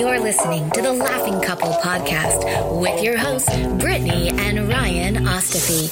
[0.00, 5.90] You're listening to the Laughing Couple podcast with your hosts, Brittany and Ryan Ostafy.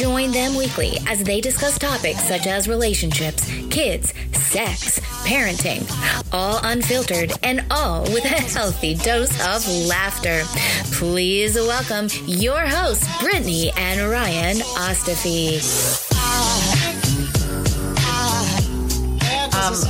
[0.00, 5.84] Join them weekly as they discuss topics such as relationships, kids, sex, parenting,
[6.32, 10.40] all unfiltered and all with a healthy dose of laughter.
[10.96, 16.11] Please welcome your hosts, Brittany and Ryan Ostafy.
[19.62, 19.74] Um,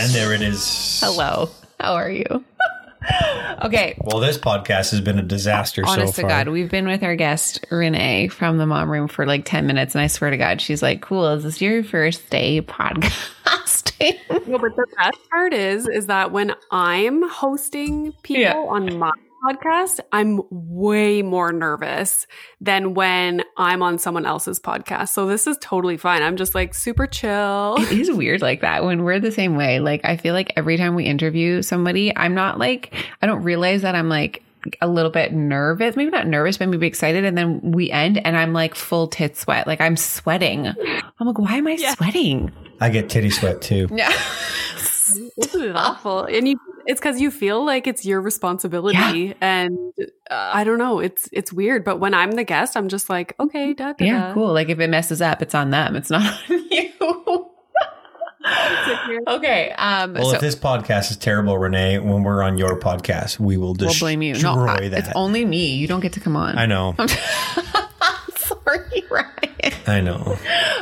[0.00, 1.00] and there it is.
[1.02, 1.50] Hello.
[1.78, 2.24] How are you?
[3.62, 3.94] okay.
[4.00, 6.28] Well, this podcast has been a disaster Honest so to.
[6.28, 9.94] God, we've been with our guest Renee from the mom room for like 10 minutes.
[9.94, 11.28] And I swear to God, she's like, cool.
[11.28, 14.18] Is this your first day podcasting?
[14.46, 18.54] No, but the best part is, is that when I'm hosting people Yeah.
[18.54, 19.12] on my
[19.46, 22.26] podcast, I'm way more nervous
[22.60, 25.10] than when I'm on someone else's podcast.
[25.10, 26.22] So this is totally fine.
[26.22, 27.76] I'm just like super chill.
[27.78, 29.78] it is weird like that when we're the same way.
[29.78, 33.82] Like, I feel like every time we interview somebody, I'm not like, I don't realize
[33.82, 34.42] that I'm like,
[34.80, 37.24] a little bit nervous, maybe not nervous, but maybe excited.
[37.24, 39.64] And then we end and I'm like full tit sweat.
[39.64, 40.66] Like I'm sweating.
[40.66, 42.50] I'm like, why am I sweating?
[42.80, 43.86] I get titty sweat too.
[43.92, 44.12] Yeah.
[45.36, 46.24] This is awful.
[46.24, 49.34] And you it's because you feel like it's your responsibility.
[49.40, 49.78] And
[50.30, 51.84] uh, I don't know, it's it's weird.
[51.84, 54.34] But when I'm the guest, I'm just like, okay, da, da, Yeah, da.
[54.34, 54.52] cool.
[54.52, 55.96] Like if it messes up, it's on them.
[55.96, 56.90] It's not on you.
[59.26, 59.72] okay.
[59.76, 63.56] Um Well, so if this podcast is terrible, Renee, when we're on your podcast, we
[63.56, 64.34] will we'll blame you.
[64.40, 64.98] No, I- that.
[65.00, 65.74] it's only me.
[65.76, 66.56] You don't get to come on.
[66.58, 66.94] I know.
[68.66, 69.72] Sorry, Ryan.
[69.86, 70.36] I know.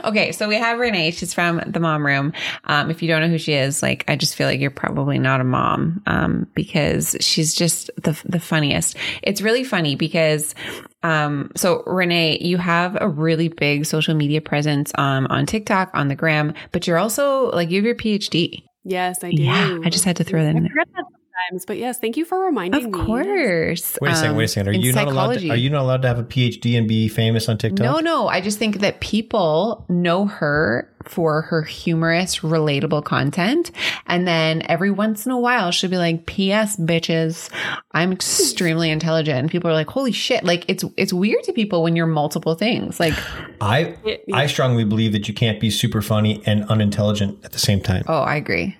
[0.04, 1.10] Okay, so we have Renee.
[1.10, 2.32] She's from the mom room.
[2.64, 5.18] Um, if you don't know who she is, like I just feel like you're probably
[5.18, 8.96] not a mom um, because she's just the the funniest.
[9.22, 10.54] It's really funny because
[11.02, 16.08] um, so Renee, you have a really big social media presence um, on TikTok, on
[16.08, 18.64] the gram, but you're also like you have your PhD.
[18.84, 19.42] Yes, I do.
[19.42, 21.04] Yeah, I just had to throw that in there.
[21.34, 22.86] Forget that sometimes, but yes, thank you for reminding me.
[22.86, 23.06] Of me.
[23.06, 23.98] course.
[24.00, 24.30] Wait a second.
[24.30, 24.68] Um, Wait a second.
[24.68, 25.38] Are in you not allowed?
[25.38, 27.84] To, are you not allowed to have a PhD and be famous on TikTok?
[27.84, 28.28] No, no.
[28.28, 33.70] I just think that people know her for her humorous, relatable content.
[34.06, 36.76] And then every once in a while, she'll be like, P.S.
[36.76, 37.50] bitches,
[37.92, 39.38] I'm extremely intelligent.
[39.38, 40.44] And people are like, holy shit.
[40.44, 42.98] Like it's, it's weird to people when you're multiple things.
[42.98, 43.12] Like,
[43.60, 43.96] I
[44.32, 48.04] I strongly believe that you can't be super funny and unintelligent at the same time.
[48.08, 48.76] oh, I agree.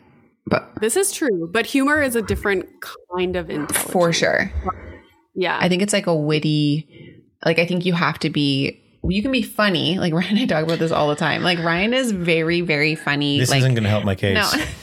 [0.46, 2.66] But This is true, but humor is a different
[3.16, 3.90] kind of intelligence.
[3.92, 4.52] for sure.
[5.34, 5.58] Yeah.
[5.60, 9.32] I think it's like a witty, like, I think you have to be, you can
[9.32, 9.98] be funny.
[9.98, 11.42] Like Ryan and I talk about this all the time.
[11.42, 13.38] Like Ryan is very, very funny.
[13.38, 14.34] This like, isn't going to help my case.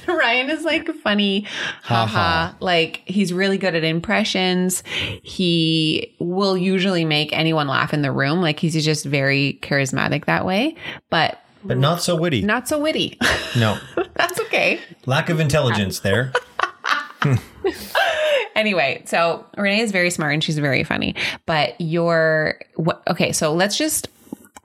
[0.08, 1.42] No, Ryan is like funny.
[1.84, 2.08] Ha Haha.
[2.08, 2.56] ha.
[2.60, 4.84] Like he's really good at impressions.
[5.24, 8.42] He will usually make anyone laugh in the room.
[8.42, 10.76] Like he's just very charismatic that way,
[11.10, 12.42] but But not so witty.
[12.42, 13.18] not so witty.
[13.58, 13.78] No.
[14.16, 14.80] That's okay.
[15.06, 16.34] Lack of intelligence there.
[18.54, 23.02] Anyway, so Renee is very smart and she's very funny, but you're what?
[23.08, 24.10] Okay, so let's just.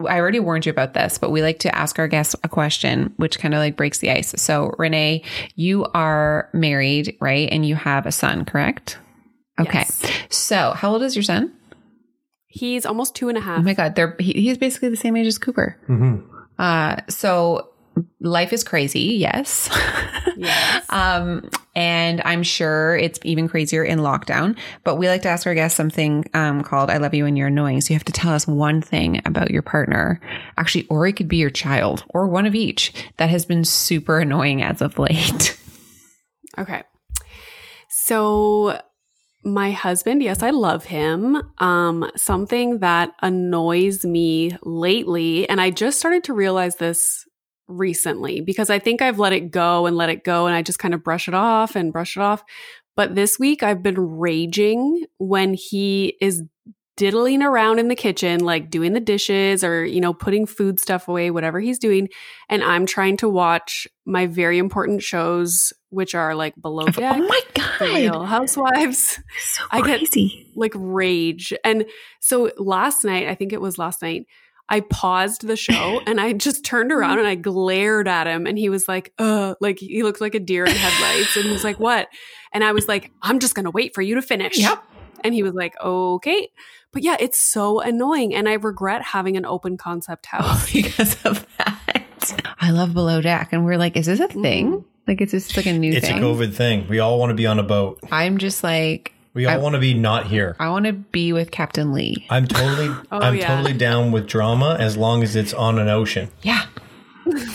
[0.07, 3.15] I already warned you about this, but we like to ask our guests a question,
[3.17, 4.35] which kind of like breaks the ice.
[4.37, 5.23] So, Renee,
[5.55, 7.49] you are married, right?
[7.51, 8.99] And you have a son, correct?
[9.59, 9.79] Okay.
[9.79, 10.03] Yes.
[10.29, 11.55] So, how old is your son?
[12.49, 13.61] He's almost two and a half.
[13.61, 15.79] Oh my God, they're he, he's basically the same age as Cooper.
[15.89, 16.36] Mm-hmm.
[16.59, 17.71] Uh, so
[18.21, 19.69] life is crazy, yes.
[20.37, 20.85] Yes.
[20.91, 24.59] um, and I'm sure it's even crazier in lockdown.
[24.85, 27.49] But we like to ask our guests something um, called "I love you and you're
[27.49, 30.21] annoying." So you have to tell us one thing about your partner,
[30.57, 34.21] actually, or it could be your child, or one of each that has been super
[34.21, 35.59] annoying as of late.
[36.59, 36.83] Okay.
[37.89, 38.81] So
[39.47, 41.41] my husband, yes, I love him.
[41.59, 47.25] Um something that annoys me lately and I just started to realize this
[47.69, 50.79] recently because I think I've let it go and let it go and I just
[50.79, 52.45] kind of brush it off and brush it off.
[52.97, 56.43] But this week I've been raging when he is
[56.97, 61.09] diddling around in the kitchen, like doing the dishes or, you know, putting food stuff
[61.09, 62.09] away, whatever he's doing.
[62.49, 67.17] And I'm trying to watch my very important shows, which are like Below Deck.
[67.17, 67.81] Oh my God.
[67.81, 69.21] Real Housewives.
[69.39, 70.15] So I get-
[70.55, 71.53] like rage.
[71.65, 71.85] And
[72.21, 74.25] so last night, I think it was last night,
[74.69, 78.59] I paused the show and I just turned around and I glared at him and
[78.59, 81.63] he was like, uh, like he looked like a deer in headlights and he was
[81.63, 82.09] like, what?
[82.53, 84.59] And I was like, I'm just going to wait for you to finish.
[84.59, 84.83] Yep.
[85.25, 86.49] And he was like, okay.
[86.93, 88.35] But yeah, it's so annoying.
[88.35, 90.73] And I regret having an open concept house.
[90.73, 92.55] because of that.
[92.61, 93.51] I love Below Deck.
[93.53, 94.73] And we're like, is this a thing?
[94.73, 94.85] Mhm.
[95.07, 96.17] Like, is this like a new It's thing?
[96.17, 96.89] It's a COVID thing.
[96.89, 98.01] We all want to be on a boat.
[98.11, 100.57] I'm just like, We all I- want to be not here.
[100.59, 102.27] I want to be with Captain Lee.
[102.31, 103.47] I'm totally Oh, I'm yeah.
[103.47, 106.29] totally down with drama as long as it's on an ocean.
[106.43, 106.65] Yeah.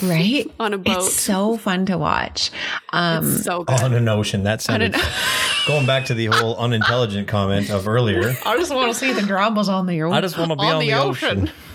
[0.04, 0.50] Right?
[0.60, 0.98] On a boat.
[0.98, 2.52] It's so fun to watch.
[2.92, 3.82] Um, It's so good.
[3.82, 4.44] On an ocean.
[4.44, 4.96] That sounded
[5.68, 8.34] going back to the whole unintelligent comment of earlier.
[8.46, 10.14] I just want to see the dramas on the ocean.
[10.14, 11.50] I just want to be on, the, ocean.
[11.50, 11.71] oh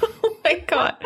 [0.53, 0.97] my god.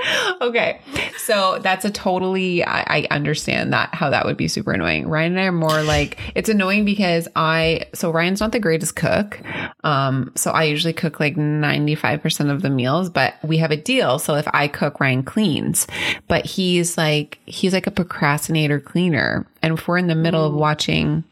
[0.40, 0.80] Okay,
[1.18, 2.64] so that's a totally.
[2.64, 5.08] I, I understand that how that would be super annoying.
[5.08, 7.86] Ryan and I are more like it's annoying because I.
[7.94, 9.40] So Ryan's not the greatest cook.
[9.82, 13.70] Um, so I usually cook like ninety five percent of the meals, but we have
[13.70, 14.18] a deal.
[14.18, 15.86] So if I cook, Ryan cleans.
[16.28, 20.52] But he's like he's like a procrastinator cleaner, and if we're in the middle of
[20.52, 21.24] watching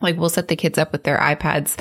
[0.00, 1.76] like we'll set the kids up with their iPads.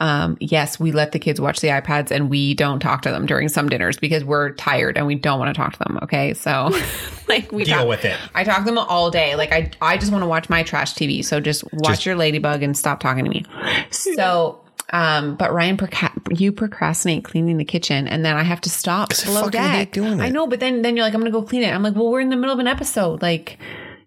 [0.00, 3.26] Um, yes, we let the kids watch the iPads and we don't talk to them
[3.26, 5.98] during some dinners because we're tired and we don't want to talk to them.
[6.02, 6.34] Okay.
[6.34, 6.70] So
[7.28, 8.16] like we Deal talk- with it.
[8.34, 9.36] I talk to them all day.
[9.36, 11.24] Like I, I just want to watch my trash TV.
[11.24, 13.44] So just watch Just- your ladybug and stop talking to me.
[13.90, 14.60] So,
[14.90, 19.12] um, but Ryan, proca- you procrastinate cleaning the kitchen, and then I have to stop
[19.22, 19.92] I below fucking hate deck.
[19.92, 21.72] doing I know, but then then you're like, I'm gonna go clean it.
[21.72, 23.22] I'm like, well, we're in the middle of an episode.
[23.22, 23.58] Like,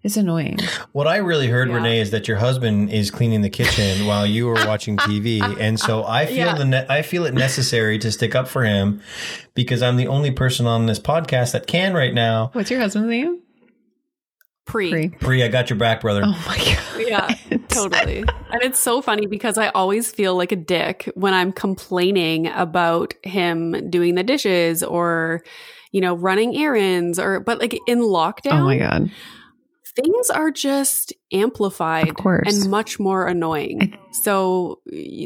[0.06, 0.58] it's annoying.
[0.92, 1.74] What I really heard, Yeah.
[1.74, 5.78] Renee, is that your husband is cleaning the kitchen while you were watching TV, and
[5.78, 6.54] so I feel Yeah.
[6.54, 9.02] the ne- I feel it necessary to stick up for him
[9.54, 12.50] because I'm the only person on this podcast that can right now.
[12.54, 13.42] What's your husband's name?
[14.66, 14.90] Pre.
[14.90, 16.22] Pre, Bree, I got your back, brother.
[16.24, 17.00] Oh my god.
[17.50, 18.20] Yeah, totally.
[18.50, 23.14] And it's so funny because I always feel like a dick when I'm complaining about
[23.22, 25.44] him doing the dishes or,
[25.92, 29.10] you know, running errands or, but like in lockdown, Oh my god.
[29.96, 33.98] Things are just amplified and much more annoying.
[34.12, 34.80] So,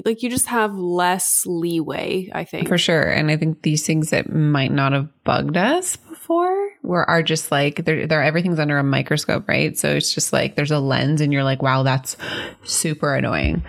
[0.05, 2.69] like, you just have less leeway, I think.
[2.69, 3.03] For sure.
[3.03, 7.51] And I think these things that might not have bugged us before were are just
[7.51, 9.77] like they're they're everything's under a microscope, right?
[9.77, 12.17] So it's just like there's a lens and you're like, wow, that's
[12.65, 13.63] super annoying.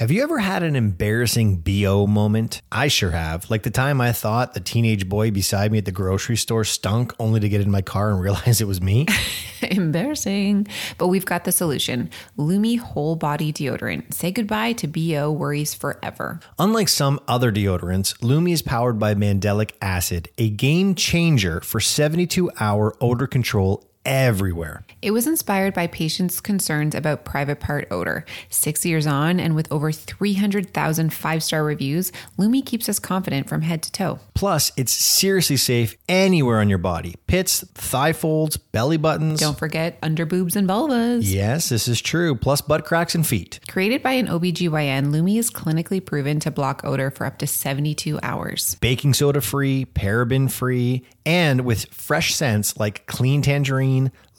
[0.00, 2.62] Have you ever had an embarrassing BO moment?
[2.72, 3.50] I sure have.
[3.50, 7.12] Like the time I thought the teenage boy beside me at the grocery store stunk
[7.18, 9.06] only to get in my car and realize it was me.
[9.60, 10.68] Embarrassing.
[10.96, 12.08] But we've got the solution.
[12.38, 14.14] Lume whole body deodorant.
[14.14, 16.40] Say goodbye to BO worries forever.
[16.58, 22.50] Unlike some other deodorants, Lume is powered by mandelic acid, a game changer for 72
[22.58, 24.84] hour odor control everywhere.
[25.02, 28.24] It was inspired by patients' concerns about private part odor.
[28.48, 33.62] Six years on, and with over 300,000 five star reviews, Lume keeps us confident from
[33.62, 34.18] head to toe.
[34.34, 39.38] Plus, it's seriously safe anywhere on your body pits, thigh folds, belly buttons.
[39.40, 41.20] Don't forget under boobs and vulvas.
[41.22, 42.34] Yes, this is true.
[42.34, 43.60] Plus butt cracks and feet.
[43.68, 48.18] Created by an OBGYN, Lume is clinically proven to block odor for up to 72
[48.22, 48.76] hours.
[48.80, 53.89] baking soda free, paraben free, and with fresh scents like clean tangerine,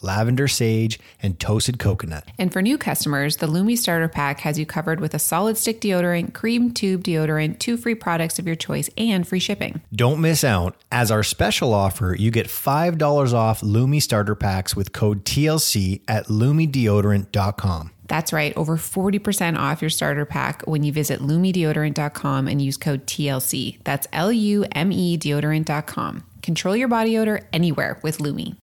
[0.02, 2.24] lavender sage, and toasted coconut.
[2.38, 5.80] And for new customers, the Lume Starter Pack has you covered with a solid stick
[5.80, 9.80] deodorant, cream tube deodorant, two free products of your choice, and free shipping.
[9.94, 10.76] Don't miss out.
[10.90, 16.26] As our special offer, you get $5 off Lume starter packs with code TLC at
[16.26, 17.90] lumedeodorant.com.
[18.08, 23.06] That's right, over 40% off your starter pack when you visit lumedeodorant.com and use code
[23.06, 23.78] TLC.
[23.84, 26.24] That's L U M E deodorant.com.
[26.42, 28.58] Control your body odor anywhere with Lume.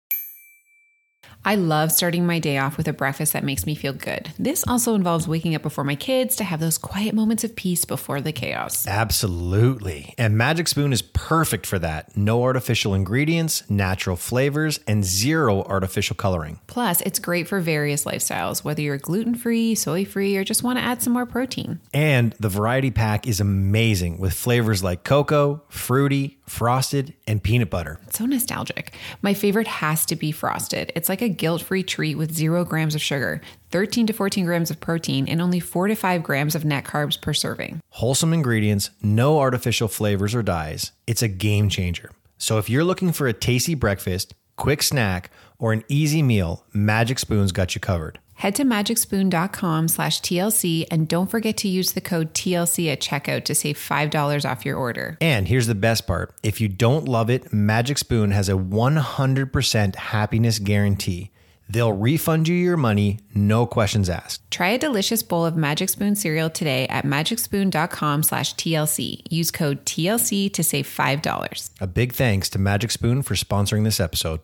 [1.46, 4.31] I love starting my day off with a breakfast that makes me feel good.
[4.38, 7.86] This also involves waking up before my kids to have those quiet moments of peace
[7.86, 8.86] before the chaos.
[8.86, 10.13] Absolutely.
[10.17, 12.15] And Magic Spoon is perfect for that.
[12.17, 16.60] No artificial ingredients, natural flavors, and zero artificial coloring.
[16.67, 20.77] Plus, it's great for various lifestyles, whether you're gluten free, soy free, or just want
[20.77, 21.79] to add some more protein.
[21.93, 28.00] And the variety pack is amazing with flavors like cocoa, fruity, frosted, and peanut butter.
[28.10, 28.93] So nostalgic.
[29.22, 30.91] My favorite has to be frosted.
[30.96, 34.71] It's like a guilt free treat with zero grams of sugar, 13 to 14 grams
[34.71, 37.79] of protein, and only 4 to 5 grams of net carbs per serving.
[37.89, 40.91] Wholesome ingredients, no artificial flavors or dyes.
[41.07, 42.12] It's a game changer.
[42.38, 47.19] So if you're looking for a tasty breakfast, quick snack, or an easy meal, Magic
[47.19, 48.19] Spoon's got you covered.
[48.39, 53.43] Head to magicspoon.com slash TLC and don't forget to use the code TLC at checkout
[53.43, 55.17] to save $5 off your order.
[55.19, 59.96] And here's the best part if you don't love it, Magic Spoon has a 100%
[59.98, 61.31] happiness guarantee.
[61.67, 64.50] They'll refund you your money, no questions asked.
[64.51, 69.22] Try a delicious bowl of Magic Spoon cereal today at magicspoon.com slash TLC.
[69.29, 71.72] Use code TLC to save $5.
[71.81, 74.39] A big thanks to Magic Spoon for sponsoring this episode.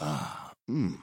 [0.00, 1.02] Mmm.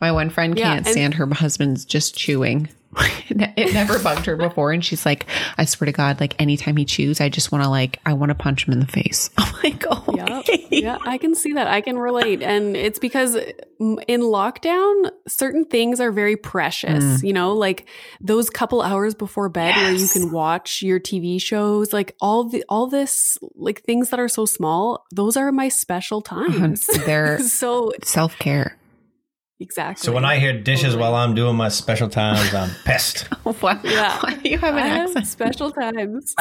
[0.00, 2.68] My one friend Yeah, can't stand her husband's just chewing.
[3.28, 4.72] it never bugged her before.
[4.72, 5.26] And she's like,
[5.58, 8.30] I swear to God, like anytime he chews, I just want to like, I want
[8.30, 9.30] to punch him in the face.
[9.36, 11.66] I'm like, oh, Yeah, yeah, I can see that.
[11.66, 12.42] I can relate.
[12.42, 13.36] And it's because
[13.80, 17.86] mm, in lockdown, certain things are very precious, you know, like
[18.20, 22.64] those couple hours before bed where you can watch your TV shows, like all the,
[22.68, 26.86] all this, like things that are so small, those are my special times.
[26.86, 28.76] They're so self care.
[29.60, 30.04] Exactly.
[30.04, 31.00] So when I hear dishes Totally.
[31.02, 33.22] while I'm doing my special times, I'm pissed.
[33.60, 34.18] Why, Yeah.
[34.22, 36.34] why do you have an I have special times.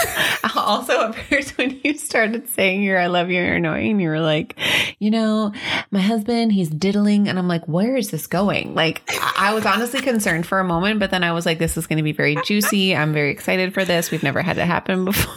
[0.56, 4.58] Also, appears when you started saying your I love you, you're annoying, you were like,
[5.00, 5.52] you know,
[5.92, 7.28] my husband, he's diddling.
[7.28, 8.74] And I'm like, where is this going?
[8.74, 11.76] Like, I I was honestly concerned for a moment, but then I was like, this
[11.78, 12.96] is going to be very juicy.
[12.96, 14.10] I'm very excited for this.
[14.10, 15.34] We've never had it happen before.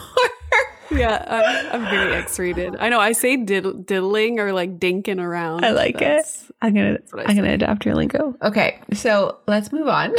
[0.97, 1.23] Yeah,
[1.71, 2.75] I'm, I'm very X-rated.
[2.79, 5.63] I know I say diddle, diddling or like dinking around.
[5.65, 6.55] I like That's- it.
[6.61, 7.53] I'm gonna what I I'm gonna say.
[7.53, 8.35] adopt your lingo.
[8.41, 10.13] Okay, so let's move on.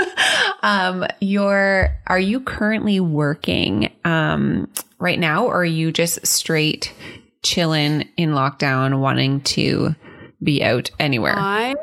[0.62, 6.92] um, you're are you currently working um right now, or are you just straight
[7.42, 9.94] chilling in lockdown, wanting to
[10.42, 11.34] be out anywhere?
[11.36, 11.74] I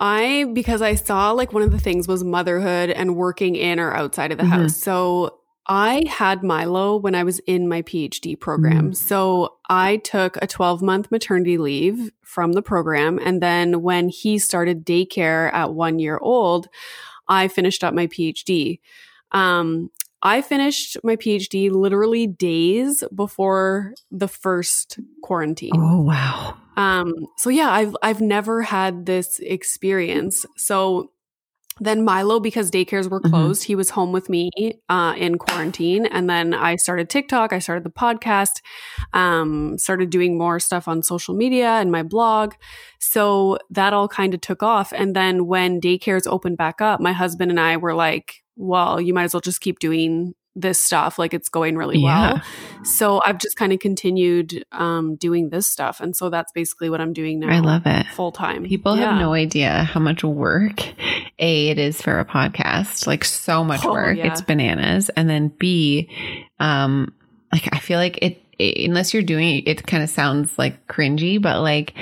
[0.00, 3.92] I because I saw like one of the things was motherhood and working in or
[3.94, 4.48] outside of the Mhm.
[4.48, 4.76] house.
[4.76, 8.92] So I had Milo when I was in my PhD program.
[8.94, 13.18] So I took a 12 month maternity leave from the program.
[13.18, 16.68] And then when he started daycare at one year old,
[17.28, 18.80] I finished up my PhD.
[19.32, 19.90] Um,
[20.22, 25.72] I finished my PhD literally days before the first quarantine.
[25.74, 26.56] oh wow!
[26.76, 30.46] Um, so yeah, I've I've never had this experience.
[30.56, 31.10] So
[31.80, 33.30] then Milo, because daycares were Mhm.
[33.30, 34.50] closed, he was home with me
[34.88, 37.52] uh, in quarantine, and then I started TikTok.
[37.52, 38.60] I started the podcast.
[39.12, 42.54] Um, started doing more stuff on social media and my blog.
[43.00, 44.92] So that all kind of took off.
[44.94, 49.12] And then when daycares opened back up, my husband and I were like, "Well, you
[49.14, 52.40] might as well just keep doing." This stuff like it's going really well
[52.84, 57.00] so I've just kind of continued um, doing this stuff, and so that's basically what
[57.00, 57.48] I'm doing now.
[57.48, 58.06] I love it.
[58.08, 58.64] full time.
[58.64, 60.80] People have no idea how much work
[61.38, 63.06] A it is for a podcast.
[63.06, 64.18] Like so much Oh, work.
[64.18, 64.26] yeah.
[64.30, 65.08] It's bananas.
[65.16, 66.10] And then B,
[66.60, 67.14] um,
[67.52, 71.40] like I feel like it unless you're doing it, it kind of sounds like cringy,
[71.40, 71.94] but like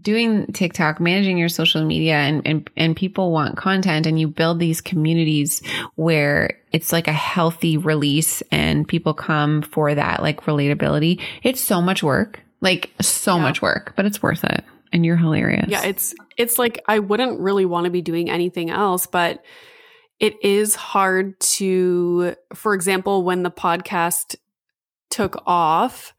[0.00, 4.58] doing TikTok, managing your social media and, and and people want content and you build
[4.60, 5.62] these communities
[5.96, 11.20] where it's like a healthy release and people come for that like relatability.
[11.42, 12.40] It's so much work.
[12.60, 13.42] Like so Yeah.
[13.42, 14.64] much work, but it's worth it.
[14.92, 15.66] And you're hilarious.
[15.68, 19.44] Yeah, it's it's like I wouldn't really want to be doing anything else, but
[20.18, 24.34] it is hard to, for example, when the podcast
[25.10, 26.14] took off,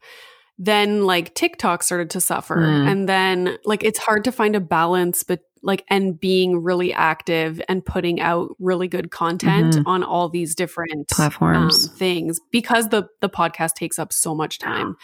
[0.58, 2.90] then like TikTok started to suffer, Mm.
[2.90, 7.60] and then like it's hard to find a balance, but like and being really active
[7.68, 9.82] and putting out really good content Mhm.
[9.86, 11.88] on all these different Platforms.
[11.88, 14.96] um, things because the the podcast takes up so much time.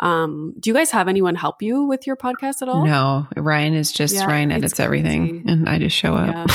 [0.00, 2.84] Um, do you guys have anyone help you with your podcast at all?
[2.86, 6.50] No, Ryan is just Yeah, Ryan edits everything, and I just show up.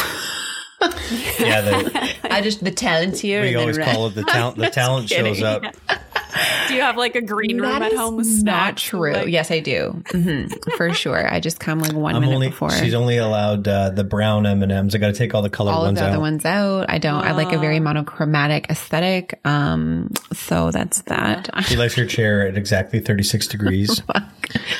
[1.39, 3.41] Yeah, the, I just the talent here.
[3.41, 4.57] we always Ryan- call it the talent.
[4.57, 5.43] The talent shows kidding.
[5.45, 5.63] up.
[6.67, 9.13] Do you have like a green room That at home with not true.
[9.13, 10.01] Like- yes, I do.
[10.11, 10.45] hmm
[10.77, 11.31] for sure.
[11.31, 12.49] I just come like one I'm minute only.
[12.49, 12.71] before.
[12.71, 14.93] She's only allowed uh, the brown M and M's.
[14.95, 16.89] I got to take all the colored all of ones the other ones out.
[16.89, 17.23] I don't.
[17.23, 17.81] I like a very Ah.
[17.81, 19.39] monochromatic aesthetic.
[19.45, 21.49] Um, so that's that.
[21.63, 24.01] She likes her chair at exactly 36 degrees.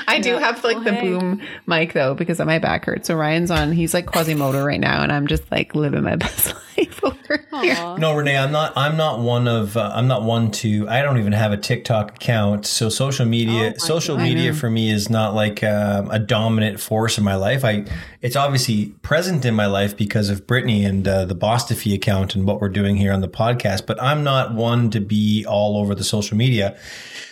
[0.08, 0.40] I do Yeah.
[0.40, 1.02] have like Well, the hey.
[1.10, 3.08] boom mic though because my back hurts.
[3.08, 3.72] So Ryan's on.
[3.72, 6.58] He's like Quasimodo right now, and I'm just like living my best life
[7.04, 7.96] over Aw.
[7.98, 8.74] No, Renee, I'm not.
[8.76, 9.78] I'm not one of.
[9.78, 10.88] Uh, I'm not one to.
[10.90, 12.66] I don't even have a TikTok account.
[12.66, 14.24] So social media, Oh social God.
[14.24, 17.64] media for me is not like um, a dominant force in my life.
[17.64, 17.86] I.
[18.22, 22.48] It's obviously present in my life because of Brittany and uh, the Bostafy account and
[22.48, 23.86] what we're doing here on the podcast.
[23.86, 26.76] But I'm not one to be all over the social media.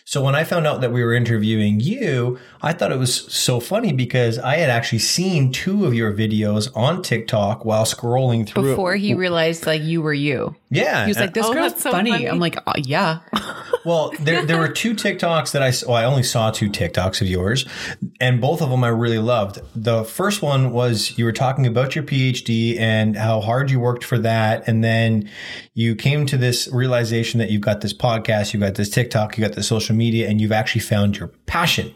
[0.06, 3.60] So when I found out that we were interviewing you, I thought it was so
[3.62, 8.66] funny because I had actually seen two of your videos on TikTok while scrolling through.
[8.68, 8.70] it.
[8.72, 10.56] Before he realized like you were you.
[10.70, 12.12] yeah, He was like, this Oh, girl's so funny.
[12.12, 12.30] funny.
[12.30, 13.20] I'm like, oh, yeah.
[13.86, 17.28] Well, there there were two TikToks that I well, I only saw two TikToks of
[17.28, 17.66] yours,
[18.20, 19.60] and both of them I really loved.
[19.76, 24.04] The first one was you were talking about your PhD and how hard you worked
[24.04, 25.30] for that, and then
[25.74, 29.44] you came to this realization that you've got this podcast, you've got this TikTok, you
[29.44, 31.94] have got this social media, and you've actually found your passion.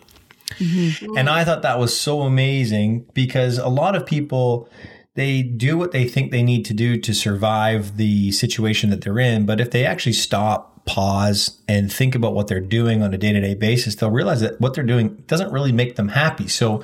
[0.59, 1.17] Mm-hmm.
[1.17, 4.69] And I thought that was so amazing because a lot of people
[5.15, 9.17] they do what they think they need to do to survive the situation that they're
[9.17, 13.17] in, but if they actually stop, pause and think about what they're doing on a
[13.17, 16.47] day-to-day basis, they'll realize that what they're doing doesn't really make them happy.
[16.47, 16.83] So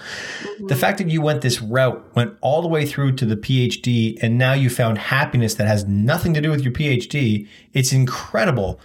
[0.68, 4.18] the fact that you went this route, went all the way through to the PhD
[4.22, 8.80] and now you found happiness that has nothing to do with your PhD, it's incredible.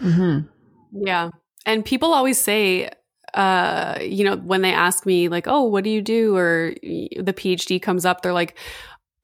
[0.92, 1.30] Yeah.
[1.66, 2.88] And people always say,
[3.34, 7.34] uh, you know, when they ask me like, "Oh, what do you do?" or the
[7.36, 8.56] PhD comes up, they're like,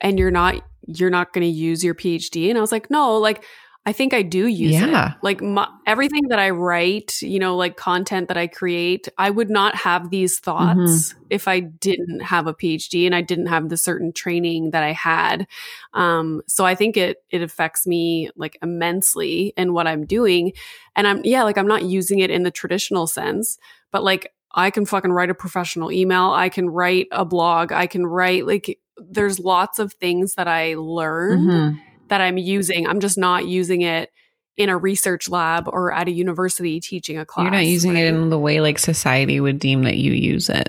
[0.01, 3.17] "And you're not you're not going to use your PhD?" And I was like, "No,
[3.17, 3.43] like
[3.87, 5.11] I think I do use Yeah.
[5.11, 5.15] it.
[5.23, 9.51] Like my, everything that I write, you know, like content that I create, I would
[9.51, 13.77] not have these thoughts if I didn't have a PhD and I didn't have the
[13.77, 15.47] certain training that I had.
[15.93, 20.53] Um, so I think it it affects me like immensely in what I'm doing.
[20.97, 23.59] And I'm yeah, like I'm not using it in the traditional sense,
[23.91, 27.87] but like I can fucking write a professional email, I can write a blog, I
[27.87, 31.81] can write like there's lots of things that I learned Mhm.
[32.09, 32.87] That I'm using.
[32.87, 34.11] I'm just not using it
[34.57, 37.45] in a research lab or at a university teaching a class.
[37.45, 38.05] You're not using right?
[38.05, 40.69] it in the way like society would deem that you use it.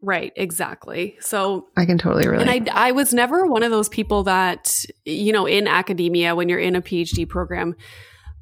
[0.00, 1.16] right, exactly.
[1.20, 2.48] So I can totally relate.
[2.48, 6.48] And I, I was never one of those people that, you know, in academia, when
[6.48, 7.74] you're in a PhD program,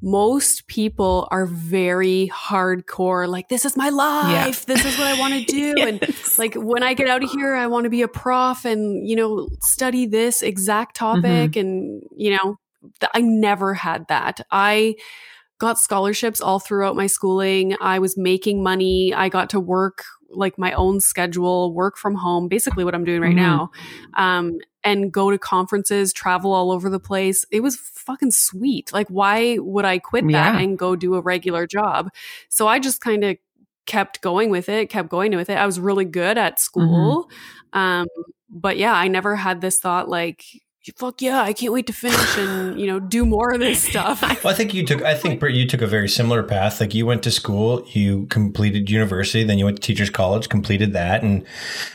[0.03, 4.65] most people are very hardcore, like, this is my life.
[4.65, 5.75] This is what I want to do.
[5.79, 6.05] And
[6.37, 9.15] like, when I get out of here, I want to be a prof and, you
[9.15, 11.51] know, study this exact topic.
[11.51, 11.59] Mm-hmm.
[11.59, 12.57] And, you know,
[12.99, 14.41] th- I never had that.
[14.51, 14.95] I,
[15.59, 17.73] got scholarships all throughout my schooling.
[17.79, 19.13] I was making money.
[19.13, 23.21] I got to work like my own schedule, work from home, basically what I'm doing
[23.21, 23.35] right Mhm.
[23.35, 23.71] now.
[24.15, 27.45] Um, and go to conferences, travel all over the place.
[27.51, 28.91] It was fucking sweet.
[28.91, 30.59] Like, why would I quit that Yeah.
[30.59, 32.09] and go do a regular job?
[32.49, 33.37] So I just kind of
[33.85, 35.57] kept going with it, kept going with it.
[35.57, 37.29] I was really good at school.
[37.73, 38.07] Um,
[38.49, 40.43] but yeah, I never had this thought like,
[40.91, 44.21] fuck yeah, I can't wait to finish and, you know, do more of this stuff.
[44.43, 45.01] Well, I think you took.
[45.03, 46.81] I think Britt, you took a very similar path.
[46.81, 50.91] Like you went to school, you completed university, then you went to teachers college, completed
[50.93, 51.45] that, and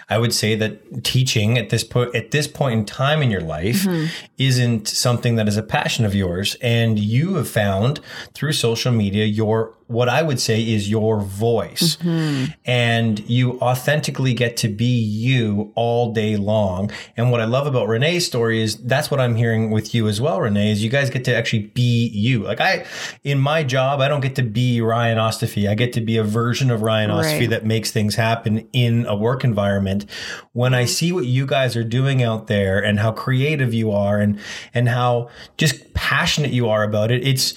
[0.08, 3.42] I would say that teaching at this point, at this point in time in your
[3.42, 4.06] life, mm-hmm.
[4.38, 8.00] isn't something that is a passion of yours, and you have found
[8.32, 12.52] through social media your what I would say is your voice, mm-hmm.
[12.66, 16.90] and you authentically get to be you all day long.
[17.16, 20.20] And what I love about Renee's story is that's what I'm hearing with you as
[20.20, 20.72] well, Renee.
[20.72, 22.44] Is you guys get to actually be you.
[22.44, 22.84] Like I,
[23.24, 25.68] in my job, I don't get to be Ryan Ostafy.
[25.68, 27.50] I get to be a version of Ryan Ostafy Right.
[27.50, 30.04] that makes things happen in a work environment.
[30.52, 34.18] When I see what you guys are doing out there and how creative you are
[34.18, 34.38] and
[34.74, 37.54] and how just passionate you are about it, it's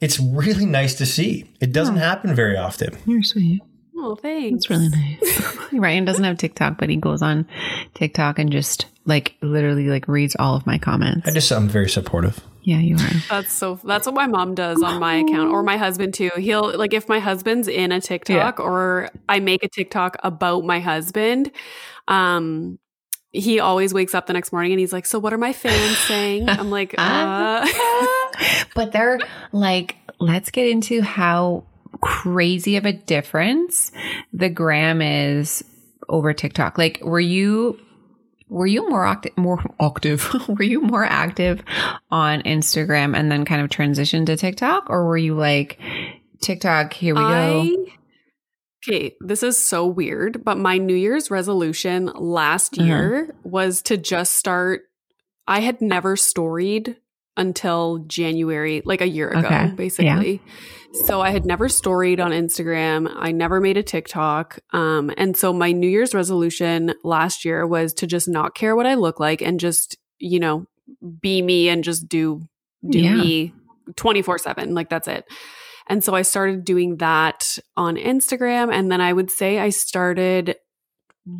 [0.00, 1.50] it's really nice to see.
[1.60, 2.96] It doesn't happen very often.
[3.06, 3.60] You're sweet.
[3.96, 4.66] Oh, thanks.
[4.66, 5.56] That's really nice.
[5.72, 7.46] Ryan doesn't have TikTok, but he goes on
[7.94, 11.28] TikTok and just like literally like reads all of my comments.
[11.28, 12.40] I just I'm very supportive.
[12.62, 13.10] yeah, you are.
[13.28, 13.78] That's so.
[13.84, 16.30] That's what my mom does on my account, or my husband too.
[16.36, 20.80] He'll like if my husband's in a TikTok, or I make a TikTok about my
[20.80, 21.50] husband.
[22.08, 22.78] Um,
[23.32, 25.98] he always wakes up the next morning and he's like, "So what are my fans
[25.98, 27.66] saying?" I'm like, uh.
[28.74, 29.18] but they're
[29.52, 31.64] like, let's get into how
[32.00, 33.92] crazy of a difference
[34.32, 35.64] the gram is
[36.08, 36.78] over TikTok.
[36.78, 37.78] Like, were you
[38.48, 41.62] were you more active more active were you more active
[42.10, 45.78] on Instagram and then kind of transitioned to TikTok or were you like
[46.42, 47.86] TikTok here we go
[48.88, 52.86] Okay, this is so weird, but my New Year's resolution last Uh-huh.
[52.86, 54.84] year was to just start.
[55.46, 56.96] I had never storied
[57.40, 60.40] until January, like a year ago, Okay, basically.
[60.92, 63.08] So I had never storied on Instagram.
[63.16, 64.58] I never made a TikTok.
[64.72, 68.86] Um, and so my New Year's resolution last year was to just not care what
[68.86, 70.66] I look like and just, you know,
[71.20, 72.42] be me and just do
[72.88, 73.14] do Yeah.
[73.14, 73.54] me
[73.96, 74.74] 24 7.
[74.74, 75.24] Like that's it.
[75.86, 78.72] And so I started doing that on Instagram.
[78.72, 80.56] And then I would say I started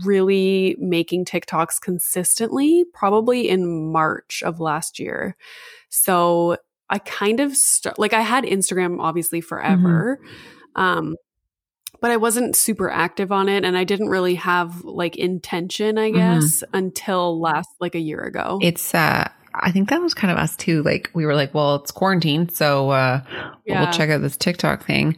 [0.05, 5.37] really making TikToks consistently, probably in March of last year.
[5.89, 6.57] So
[6.89, 10.21] I kind of st- like I had Instagram obviously forever.
[10.77, 11.17] Um
[12.01, 16.11] but I wasn't super active on it and I didn't really have like intention, I
[16.11, 16.15] Mhm.
[16.15, 18.59] guess, until last like a year ago.
[18.63, 20.83] It's uh I think that was kind of us too.
[20.83, 23.21] Like we were like, well, it's quarantine, so uh
[23.67, 23.83] Yeah.
[23.83, 25.17] we'll check out this TikTok thing.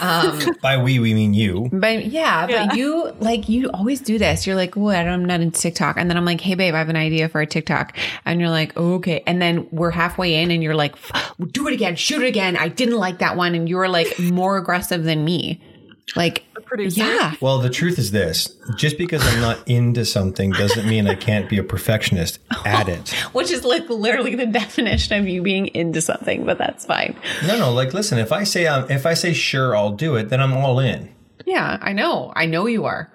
[0.00, 1.68] Um By we, we mean you.
[1.72, 2.66] But yeah, Yeah.
[2.66, 4.46] but you like you always do this.
[4.46, 4.96] You're like, "What?
[4.96, 7.40] I'm not into TikTok." And then I'm like, "Hey, babe, I have an idea for
[7.40, 10.94] a TikTok." And you're like, oh, "Okay." And then we're halfway in, and you're like,
[11.52, 14.58] "Do it again, shoot it again." I didn't like that one, and you're like more
[14.58, 15.60] aggressive than me.
[16.16, 17.00] Like, producer.
[17.00, 21.14] yeah, Well, the truth is this just because I'm not into something doesn't mean I
[21.14, 23.10] can't be a perfectionist at it.
[23.32, 26.44] which is like literally the definition of you being into something.
[26.44, 27.16] But that's fine.
[27.46, 30.28] No, no, like listen, if I say um, if I say sure, I'll do it,
[30.28, 31.12] then I'm all in.
[31.46, 32.32] Yeah, I know.
[32.36, 33.10] I know you are.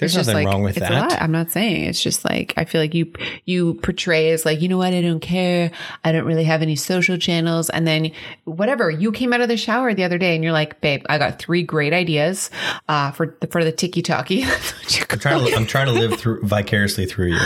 [0.00, 0.90] There's nothing like- wrong with that.
[0.90, 1.22] lot.
[1.22, 3.12] I'm not saying it's just like I feel like you
[3.44, 5.70] you portray as like you know what I don't care
[6.04, 8.10] I don't really have any social channels and then
[8.44, 11.18] whatever you came out of the shower the other day and you're like babe I
[11.18, 12.50] got three great ideas
[12.88, 14.42] uh, for the, for the tiki talkie.
[14.44, 17.38] I'm trying to I'm trying to live through vicariously through you.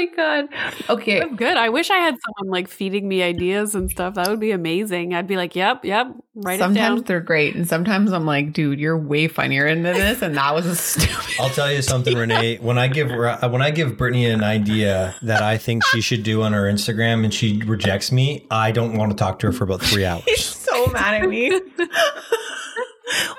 [0.00, 0.48] Oh my god.
[0.88, 1.20] Okay.
[1.20, 1.56] I'm good.
[1.56, 4.14] I wish I had someone like feeding me ideas and stuff.
[4.14, 5.14] That would be amazing.
[5.14, 7.04] I'd be like, yep, yep, write Sometimes it down.
[7.06, 10.66] they're great and sometimes I'm like dude you're way funnier into this and that was
[10.66, 11.34] a stupid.
[11.38, 12.58] I'll tell you something, Renee.
[12.58, 16.22] When I give uh, when I give Brittany an idea that I think she should
[16.22, 19.52] do on her Instagram and she rejects me, I don't want to talk to her
[19.52, 20.22] for about three hours.
[20.26, 21.60] She's so mad at me.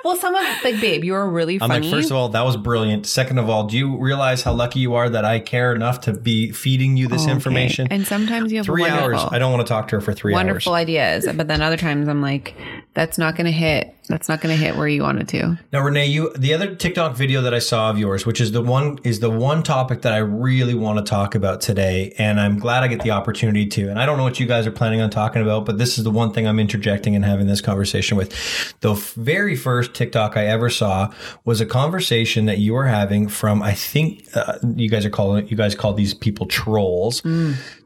[0.04, 2.56] well, some of like, babe, you are really I'm like, first of all, that was
[2.56, 3.06] brilliant.
[3.06, 6.12] Second of all, do you realize how lucky you are that I care enough to
[6.12, 7.32] be feeding you this Okay.
[7.32, 7.88] information?
[7.90, 9.28] And sometimes you have three wonderful, hours.
[9.32, 10.82] I don't want to talk to her for three wonderful hours.
[10.82, 12.54] ideas, but then other times I'm like,
[12.94, 13.94] that's not going to hit.
[14.08, 15.58] That's not going to hit where you want it to.
[15.72, 18.60] Now, Renee, you the other TikTok video that I saw of yours, which is the
[18.60, 22.58] one is the one topic that I really want to talk about today, and I'm
[22.58, 23.88] glad I get the opportunity to.
[23.88, 26.04] And I don't know what you guys are planning on talking about, but this is
[26.04, 28.32] the one thing I'm interjecting and having this conversation with.
[28.80, 31.12] The very first TikTok I ever saw
[31.44, 35.46] was a conversation that you were having from I think uh, you guys are calling
[35.48, 37.22] you guys call these people trolls,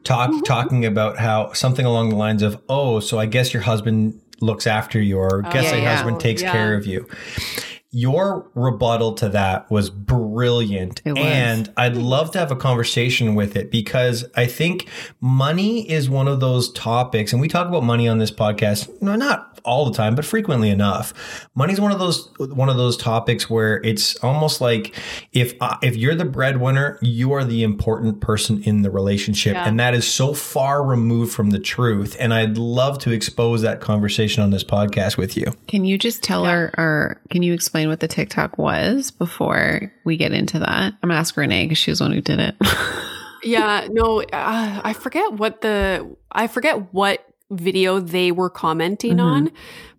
[0.03, 4.19] talk talking about how something along the lines of, oh, so I guess your husband
[4.41, 5.95] looks after you, or oh, guess yeah, your yeah.
[5.95, 6.51] husband takes Yeah.
[6.51, 7.07] care of you.
[7.91, 11.01] Your rebuttal to that was brilliant.
[11.05, 11.23] It was.
[11.23, 14.89] And I'd love to have a conversation with it because I think
[15.21, 19.59] money is one of those topics, and we talk about money on this podcast, not
[19.63, 21.47] all the time, but frequently enough.
[21.55, 24.93] Money is one of those one of those topics where it's almost like
[25.31, 29.67] if uh, if you're the breadwinner, you are the important person in the relationship, Yeah.
[29.67, 32.17] and that is so far removed from the truth.
[32.19, 35.53] And I'd love to expose that conversation on this podcast with you.
[35.67, 36.71] Can you just tell our?
[36.77, 40.67] or can you explain what the TikTok was before we get into that?
[40.93, 42.55] I'm going to ask Renee because she was the one who did it.
[43.43, 49.23] yeah, no, uh, I forget what the I forget what video they were commenting Mhm.
[49.23, 49.51] on,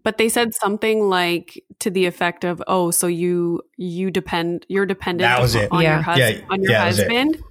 [0.03, 4.85] but they said something like to the effect of, "Oh, so you you depend you're
[4.87, 5.73] dependent That was on, it.
[5.73, 5.93] on Yeah.
[5.95, 7.03] your husband Yeah, on your yeah, that was it.
[7.05, 7.43] husband."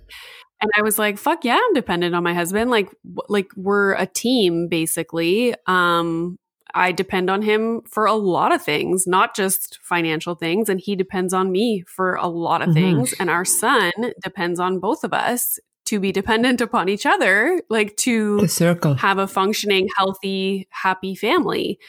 [0.59, 2.69] And I was like, "Fuck yeah, I'm dependent on my husband.
[2.71, 6.37] Like w- like we're a team basically." Um
[6.77, 10.69] I depend on him for a lot of things, not just financial things.
[10.69, 12.73] And he depends on me for a lot of Mhm.
[12.73, 13.13] things.
[13.19, 13.91] And our son
[14.23, 18.93] depends on both of us to be dependent upon each other, like to circle.
[18.95, 21.79] have a functioning, healthy, happy family.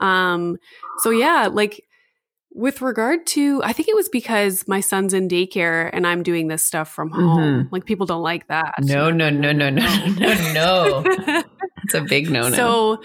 [0.00, 0.56] Um,
[1.02, 1.84] so yeah, like
[2.52, 6.48] with regard to, I think it was because my son's in daycare and I'm doing
[6.48, 7.68] this stuff from home.
[7.70, 8.74] Like people don't like that.
[8.80, 9.86] No, no, no, no, no,
[10.18, 11.04] no, no.
[11.84, 12.56] It's a big no no.
[12.56, 13.02] So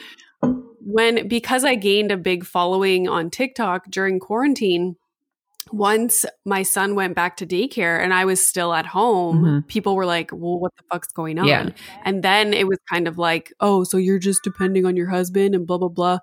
[0.85, 4.95] when because I gained a big following on TikTok during quarantine,
[5.71, 9.67] once my son went back to daycare and I was still at home, Mhm.
[9.67, 11.69] people were like, "Well, what the fuck's going on?" Yeah.
[12.03, 15.55] And then it was kind of like, "Oh, so you're just depending on your husband
[15.55, 16.19] and blah blah blah."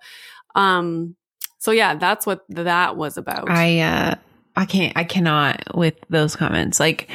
[0.55, 1.17] Um
[1.59, 3.51] so yeah, that's what that was about.
[3.51, 4.15] I uh
[4.57, 6.79] I can't I cannot with those comments.
[6.79, 7.09] Like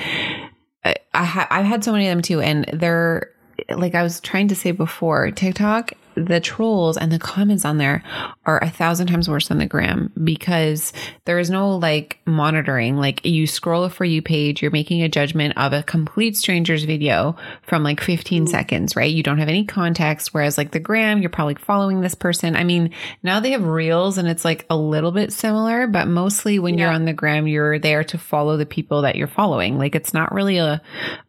[0.83, 3.29] I, I ha- I've had so many of them too and they're
[3.69, 8.03] like I was trying to say before, TikTok the trolls and the comments on there
[8.45, 10.93] are a thousand times worse than the gram because
[11.25, 12.97] there is no like monitoring.
[12.97, 16.83] Like you scroll a for you page, you're making a judgment of a complete stranger's
[16.83, 18.51] video from like 15 mm-hmm.
[18.51, 19.11] seconds, right?
[19.11, 20.33] You don't have any context.
[20.33, 22.55] Whereas like the gram, you're probably following this person.
[22.55, 22.91] I mean,
[23.23, 26.89] now they have reels and it's like a little bit similar, but mostly when you're
[26.89, 29.77] on the gram, you're there to follow the people that you're following.
[29.77, 30.81] Like it's not really a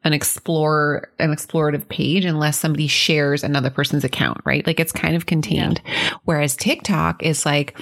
[0.05, 4.66] an explore an explorative page unless somebody shares another person's account, right?
[4.66, 5.81] Like Like it's kind of contained.
[6.25, 7.79] Whereas TikTok is like,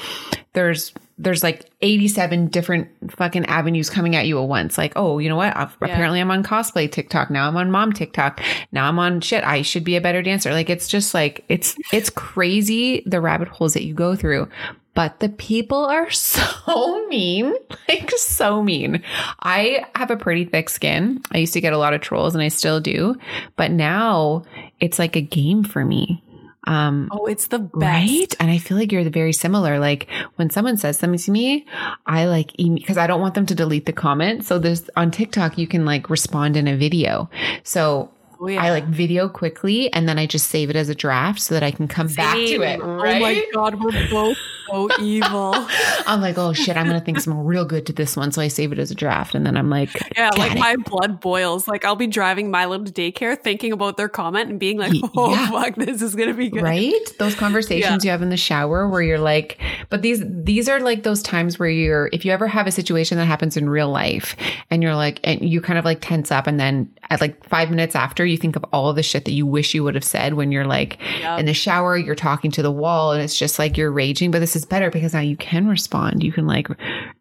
[0.52, 4.78] there's, there's like 87 different fucking avenues coming at you at once.
[4.78, 5.56] Like, oh, you know what?
[5.56, 7.30] I've, Apparently I'm on cosplay TikTok.
[7.30, 8.40] Now I'm on mom TikTok.
[8.70, 9.42] Now I'm on shit.
[9.42, 10.52] I should be a better dancer.
[10.52, 14.48] Like, it's just like, it's, it's crazy the rabbit holes that you go through.
[14.94, 17.54] But the people are so mean,
[17.88, 19.02] like so mean.
[19.40, 21.22] I have a pretty thick skin.
[21.32, 23.16] I used to get a lot of trolls and I still do.
[23.56, 24.44] But now
[24.80, 26.22] it's like a game for me.
[26.66, 27.74] Um, Oh, it's the best.
[27.74, 28.34] Right.
[28.40, 29.78] And I feel like you're very similar.
[29.78, 31.66] Like when someone says something to me,
[32.06, 34.44] I like, because I don't want them to delete the comment.
[34.44, 37.28] So there's on TikTok, you can like respond in a video.
[37.62, 38.10] So
[38.44, 38.62] Oh, yeah.
[38.62, 41.62] I like video quickly and then I just save it as a draft so that
[41.62, 42.78] I can come back to it.
[42.82, 45.52] Oh my god, we're both so evil.
[46.06, 48.32] I'm like, oh shit, I'm going to think something real good to this one.
[48.32, 49.34] So I save it as a draft.
[49.34, 51.66] And then I'm like, Yeah, like it." my blood boils.
[51.66, 55.30] Like I'll be driving Milo to daycare, thinking about their comment and being like, "Oh
[55.30, 55.50] yeah.
[55.50, 59.02] fuck, this is gonna be good." right those conversations you have in the shower where
[59.02, 62.66] you're like but these these are like those times where you're if you ever have
[62.66, 64.36] a situation that happens in real life
[64.70, 67.70] and you're like and you kind of like tense up and then at like five
[67.70, 70.04] minutes after you think of all of the shit that you wish you would have
[70.04, 71.40] said when you're like Yep.
[71.40, 74.38] in the shower you're talking to the wall and it's just like you're raging but
[74.40, 76.22] this is better because now you can respond.
[76.22, 76.68] You can like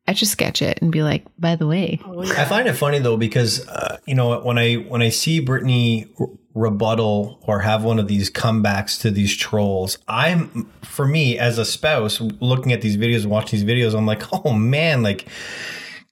[0.07, 1.99] etch a sketch it and be like by the way.
[2.05, 5.39] Oh, I find it funny though because uh, you know when I when I see
[5.39, 6.07] Brittany
[6.53, 11.65] rebuttal or have one of these comebacks to these trolls, I'm for me as a
[11.65, 15.27] spouse looking at these videos and watching these videos, I'm like, oh man, like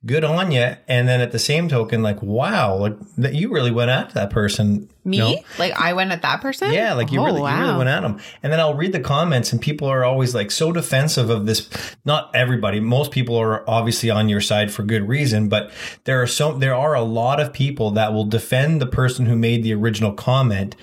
[0.06, 0.76] good on you.
[0.88, 4.30] And then at the same token, like wow, like that you really went after that
[4.32, 4.90] person.
[5.04, 5.42] me you know?
[5.58, 8.02] like i went at that person Yeah, like you Oh, really, you really went at
[8.02, 8.20] them.
[8.42, 11.70] And then I'll read the comments, and people are always like so defensive of this.
[12.06, 15.72] Not everybody, most people are obviously on your side for good reason, but
[16.06, 19.36] there are so there are a lot of people that will defend the person who
[19.36, 20.76] made the original comment.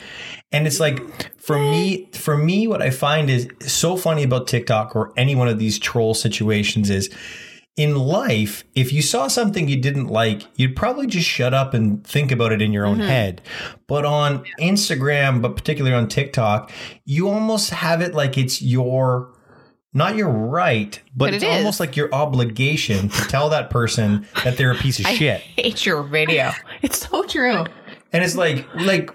[0.50, 1.00] And it's like
[1.38, 5.48] for me, for me, what I find is so funny about TikTok or any one
[5.48, 7.11] of these troll situations is
[7.79, 12.05] in life, if you saw something you didn't like, you'd probably just shut up and
[12.05, 13.07] think about it in your own mm-hmm.
[13.07, 13.41] head.
[13.87, 16.73] But on Instagram, but particularly on TikTok,
[17.05, 19.33] you almost have it like it's your
[19.95, 24.27] not your right, but, But it's it almost like your obligation to tell that person
[24.45, 25.41] that they're a piece of shit.
[25.41, 26.51] hate your video.
[26.83, 27.64] It's so true.
[28.12, 29.11] And it's like, like,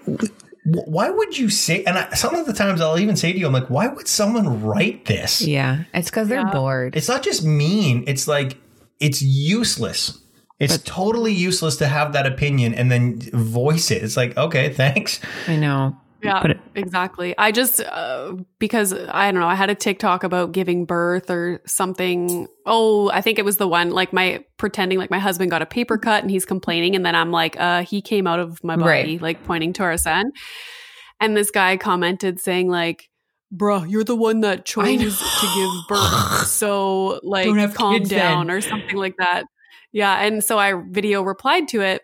[0.64, 1.84] why would you say?
[1.84, 4.08] And I, some of the times I'll even say to you, I'm like, why would
[4.08, 5.42] someone write this?
[5.42, 6.52] yeah it's because they're Yeah.
[6.52, 8.04] bored It's not just mean.
[8.06, 8.56] It's like
[9.00, 10.18] it's useless.
[10.60, 14.02] It's totally useless to have that opinion and then voice it.
[14.02, 15.20] It's like, okay, thanks.
[15.48, 17.34] i know Yeah, But it- exactly.
[17.36, 19.46] I just uh, because I don't know.
[19.46, 22.46] I had a TikTok about giving birth or something.
[22.64, 25.66] Oh, I think it was the one like my pretending like my husband got a
[25.66, 28.76] paper cut and he's complaining, and then I'm like, uh, he came out of my
[28.76, 29.22] body, Right.
[29.22, 30.32] like pointing to our son.
[31.20, 33.08] And this guy commented saying like,
[33.54, 38.60] "Bruh, you're the one that chose to give birth, so like calm down then." or
[38.60, 39.44] something like that."
[39.92, 42.02] Yeah, and so I video replied to it,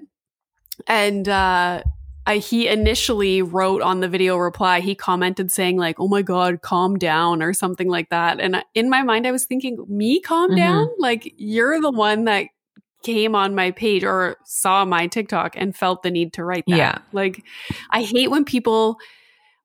[0.87, 1.83] and uh,
[2.27, 6.63] I, he initially wrote on the video reply, he commented saying like, "Oh my god,
[6.63, 8.41] calm down" or something like that.
[8.41, 10.57] And in my mind, I was thinking, "Me calm Mhm.
[10.57, 10.87] down?
[10.99, 12.47] Like you're the one that
[13.03, 16.77] came on my page or saw my TikTok and felt the need to write that."
[16.77, 16.99] Yeah.
[17.13, 17.43] Like,
[17.91, 18.99] I hate when people.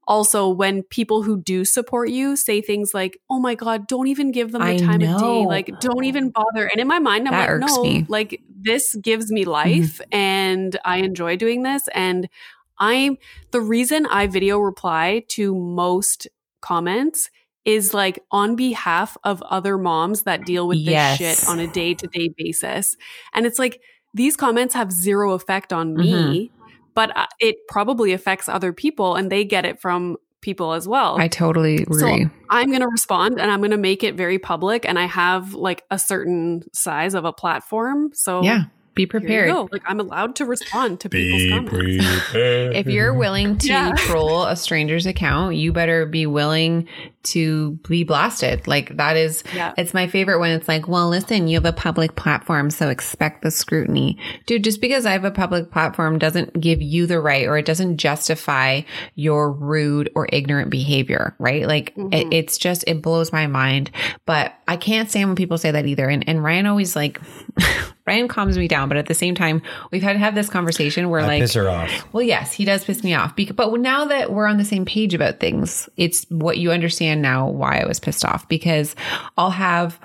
[0.08, 4.32] Also, when people who do support you say things like, "Oh my god, don't even
[4.32, 5.46] give them the I time of day.
[5.46, 8.02] Like, don't even bother." And in my mind, I'm That like, "No, me.
[8.02, 8.12] Mm-hmm.
[8.12, 12.30] like this gives me life, and I enjoy doing this." And
[12.78, 13.18] I'm
[13.52, 16.28] the reason I video reply to most
[16.62, 17.30] comments
[17.64, 21.18] is like on behalf of other moms that deal with this Yes.
[21.18, 22.96] shit on a day to day basis.
[23.34, 23.82] And it's like
[24.14, 26.55] these comments have zero effect on me, Mm-hmm.
[26.96, 31.20] But uh, it probably affects other people and they get it from people as well.
[31.20, 32.00] I totally agree.
[32.00, 34.88] So I'm going to respond and I'm going to make it very public.
[34.88, 38.12] And I have like a certain size of a platform.
[38.14, 39.50] So yeah, be prepared.
[39.50, 39.70] go.
[39.72, 42.04] Like I'm allowed to respond to people's comments.
[42.34, 43.94] If you're willing to Yeah.
[43.98, 46.88] troll a stranger's account, you better be willing
[47.24, 48.68] to be blasted.
[48.68, 49.74] Like that is, Yeah.
[49.78, 53.42] it's my favorite when it's like, well, listen, you have a public platform, so expect
[53.42, 54.18] the scrutiny.
[54.46, 57.66] Dude, just because I have a public platform doesn't give you the right or it
[57.66, 58.82] doesn't justify
[59.16, 61.68] your rude or ignorant behavior, right?
[61.68, 62.32] Like it, mm-hmm.
[62.32, 63.92] it's just, it blows my mind.
[64.26, 66.08] But I can't stand when people say that either.
[66.08, 67.20] And, and Ryan always like,
[68.08, 71.10] Ryan calms me down, but at the same time, we've had to have this conversation
[71.10, 72.14] where I like, piss her off.
[72.14, 73.36] well, yes, he does piss me off.
[73.36, 77.22] Because, but now that we're on the same page about things, it's what you understand
[77.22, 78.48] now why I was pissed off.
[78.48, 78.96] Because
[79.38, 80.00] I'll have,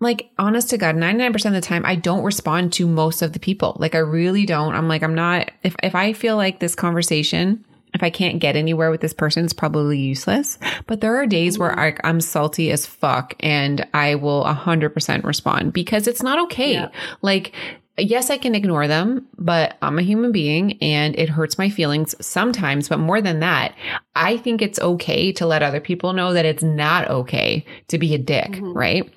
[0.00, 3.38] like, honest to God, 99% of the time, I don't respond to most of the
[3.38, 3.76] people.
[3.78, 4.74] Like, I really don't.
[4.74, 7.64] I'm like, I'm not, if, if I feel like this conversation,
[7.96, 10.58] if I can't get anywhere with this person, it's probably useless.
[10.86, 15.72] But there are days where I, I'm salty as fuck and I will 100% respond
[15.72, 16.74] because it's not okay.
[16.74, 16.90] Yeah.
[17.22, 17.52] Like,
[17.98, 22.14] yes, I can ignore them, but I'm a human being and it hurts my feelings
[22.20, 22.88] sometimes.
[22.88, 23.74] But more than that,
[24.14, 28.14] I think it's okay to let other people know that it's not okay to be
[28.14, 28.72] a dick, mm-hmm.
[28.72, 29.12] right?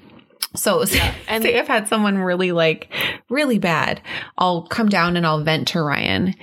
[0.56, 0.82] So,
[1.28, 2.89] and say I've had someone really like
[3.30, 4.02] really bad,
[4.38, 6.34] I'll come down and I'll vent to Ryan.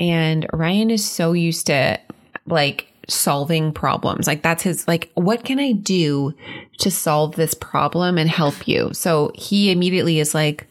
[0.00, 2.00] And Ryan is so used to
[2.46, 4.26] like solving problems.
[4.26, 6.34] Like that's his like what can I do
[6.78, 8.92] to solve this problem and help you?
[8.94, 10.66] So he immediately is like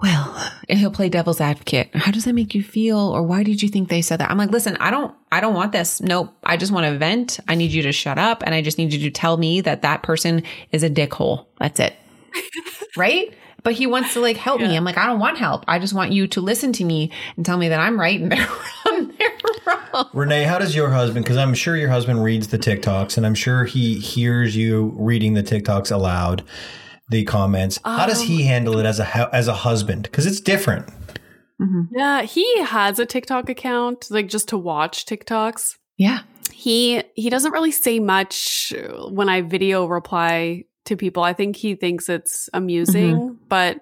[0.00, 1.90] well, and he'll play devil's advocate.
[1.92, 2.98] How does that make you feel?
[2.98, 4.30] Or why did you think they said that?
[4.30, 6.00] I'm like, listen, I don't, I don't want this.
[6.00, 6.32] Nope.
[6.44, 7.40] I just want to vent.
[7.48, 8.44] I need you to shut up.
[8.46, 11.46] And I just need you to tell me that that person is a dickhole.
[11.58, 11.96] That's it.
[12.96, 13.34] right?
[13.64, 14.76] But he wants to like help me.
[14.76, 15.64] I'm like, I don't want help.
[15.66, 18.30] I just want you to listen to me and tell me that I'm right and
[18.32, 18.48] they're
[18.86, 19.12] wrong.
[19.18, 20.08] They're wrong.
[20.14, 21.24] Renee, how does your husband?
[21.24, 25.34] Because I'm sure your husband reads the TikToks, and I'm sure he hears you reading
[25.34, 26.44] the TikToks aloud,
[27.08, 27.78] the comments.
[27.84, 30.04] how does he um, handle it as a as a husband?
[30.04, 30.88] Because it's different.
[31.60, 31.82] Mm-hmm.
[31.96, 35.76] Yeah, he has a TikTok account, like just to watch TikToks.
[35.96, 36.20] Yeah.
[36.52, 38.72] He he doesn't really say much
[39.10, 41.22] when I video reply to people.
[41.22, 42.58] I think he thinks it's mm-hmm.
[42.58, 43.78] amusing, but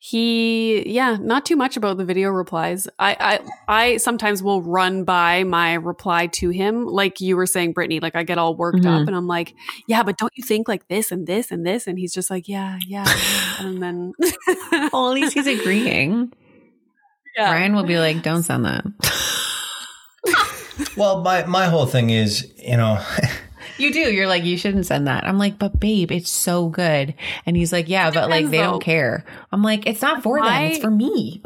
[0.00, 2.86] he yeah, not too much about the video replies.
[3.00, 3.40] I I
[3.82, 7.98] I sometimes will run by my reply to him, like you were saying, Brittany.
[7.98, 9.08] Like I get all worked up, mm-hmm.
[9.08, 9.54] and I'm like,
[9.88, 11.88] yeah, but don't you think like this and this and this?
[11.88, 13.66] And he's just like, yeah, yeah, yeah.
[13.66, 14.12] and then
[14.92, 16.32] Well, at least he's agreeing.
[17.36, 17.50] yeah.
[17.50, 18.84] Ryan will be like, don't send that.
[20.96, 23.04] Well, my my whole thing is, you know,
[23.78, 24.00] You do.
[24.12, 25.24] You're like, you shouldn't send that.
[25.26, 27.14] I'm like, but babe, it's so good.
[27.46, 28.72] And he's like, yeah, but like they though.
[28.72, 29.24] don't care.
[29.52, 30.62] I'm like, it's not for them.
[30.64, 31.42] It's for me.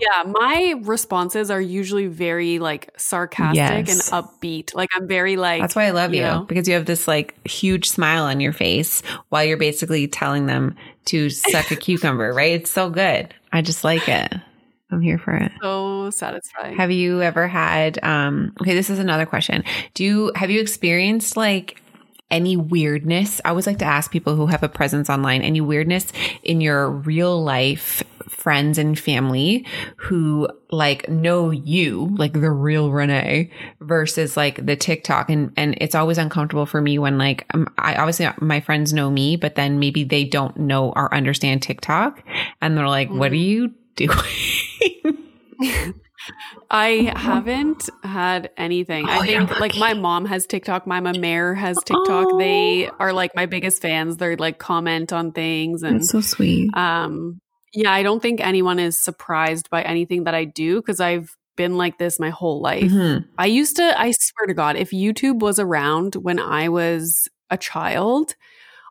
[0.00, 4.10] Yeah, my responses are usually very like sarcastic Yes.
[4.10, 4.74] and upbeat.
[4.74, 6.44] Like I'm very like That's why I love you, know?
[6.48, 10.74] because you have this like huge smile on your face while you're basically telling them
[11.06, 12.52] to suck a cucumber, right?
[12.54, 13.34] It's so good.
[13.52, 14.32] I just like it.
[14.90, 15.52] I'm here for it.
[15.62, 16.76] so satisfying.
[16.76, 19.64] Have you ever had um okay, this is another question.
[19.94, 21.80] Do you have you experienced like
[22.30, 23.40] any weirdness?
[23.44, 26.88] I always like to ask people who have a presence online, any weirdness in your
[26.90, 33.50] real life friends and family who like know you, like the real Renee
[33.80, 37.96] versus like the TikTok and and it's always uncomfortable for me when like um, I
[37.96, 42.22] obviously my friends know me, but then maybe they don't know or understand TikTok
[42.62, 44.16] and they're like, "What are you doing?"
[46.70, 49.06] I haven't had anything.
[49.08, 52.38] Oh, I think like my mom has TikTok, my mama has TikTok.
[52.38, 54.16] They are like my biggest fans.
[54.18, 56.74] They're like comment on things and so sweet.
[56.76, 57.40] um
[57.72, 61.76] yeah, I don't think anyone is surprised by anything that I do because I've been
[61.76, 62.90] like this my whole life.
[62.90, 63.24] Mhm.
[63.38, 67.56] I used to, I swear to God, if YouTube was around when I was a
[67.56, 68.34] child,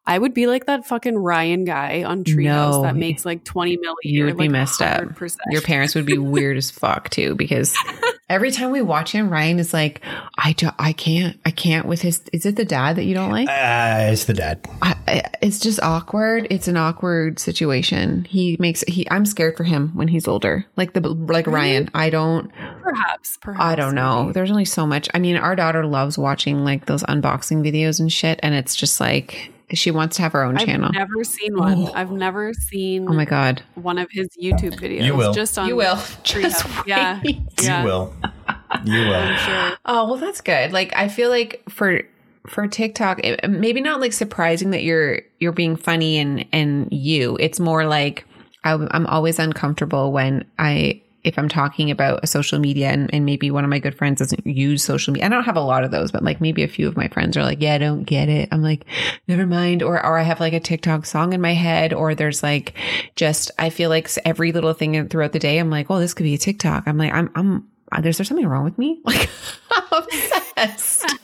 [0.09, 2.81] I would be like that fucking Ryan guy on Treehouse No.
[2.81, 4.25] that makes like 20 mil You year.
[4.25, 5.03] would be like messed up.
[5.03, 5.37] 100%.
[5.51, 7.75] Your parents would be weird as fuck too, because
[8.27, 10.01] every time we watch him, Ryan is like,
[10.37, 13.29] I, do, I can't, I can't with his, is it the dad that you don't
[13.31, 13.47] like?
[13.47, 14.67] uh, it's the dad.
[14.81, 16.47] I, I, it's just awkward.
[16.49, 18.25] It's an awkward situation.
[18.25, 20.65] He makes, he, I'm scared for him when he's older.
[20.75, 23.63] Like the, like Ryan, I don't, Perhaps, perhaps.
[23.63, 24.23] I don't know.
[24.23, 24.33] maybe.
[24.33, 25.07] There's only so much.
[25.13, 28.39] I mean, our daughter loves watching like those unboxing videos and shit.
[28.41, 30.87] And it's just like, she wants to have her own channel.
[30.87, 31.07] I've channel.
[31.09, 31.87] never seen one.
[31.87, 31.91] Oh.
[31.93, 33.61] I've never seen oh my God.
[33.75, 35.05] one of his YouTube videos.
[35.05, 35.33] You will.
[35.33, 35.99] Just on You will.
[36.23, 37.21] Just Yeah.
[37.23, 37.39] wait.
[37.61, 37.81] Yeah.
[37.81, 38.13] You will.
[38.85, 39.35] You will.
[39.37, 39.71] Sure.
[39.85, 40.71] Oh, well, that's good.
[40.71, 42.01] Like, I feel like for
[42.47, 47.37] for TikTok, it, maybe not like surprising that you're you're being funny and and you.
[47.39, 48.25] It's more like
[48.63, 53.25] I, I'm always uncomfortable when I if I'm talking about a social media and, and
[53.25, 55.25] maybe one of my good friends doesn't use social media.
[55.25, 57.35] I don't have a lot of those, but like maybe a few of my friends
[57.37, 58.49] are like, yeah, I don't get it.
[58.51, 58.85] I'm like,
[59.27, 59.83] never mind.
[59.83, 62.73] Or, or I have like a TikTok song in my head, or there's like
[63.15, 66.23] just, I feel like every little thing throughout the day, I'm like, well, this could
[66.23, 66.83] be a TikTok.
[66.87, 69.01] I'm like, I'm, I'm, uh, there's there something wrong with me?
[69.05, 69.29] Like,
[69.71, 71.15] I'm obsessed.